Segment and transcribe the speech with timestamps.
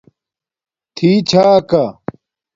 [0.95, 1.85] تھی چھاکا